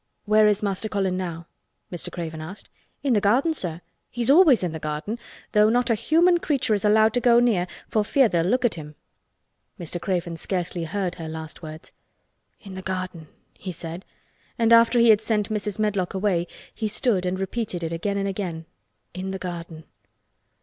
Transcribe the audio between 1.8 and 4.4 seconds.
Mr. Craven asked. "In the garden, sir. He's